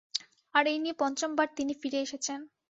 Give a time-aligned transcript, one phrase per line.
[0.55, 2.39] আর এই নিয়ে পঞ্চম বার তিনি ফিরে এসেছেন।